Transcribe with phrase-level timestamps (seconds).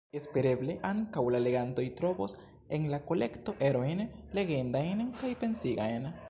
[0.17, 2.33] Espereble ankaŭ la legantoj trovos
[2.77, 4.03] en la kolekto erojn
[4.39, 6.11] legindajn kaj pensigajn.¨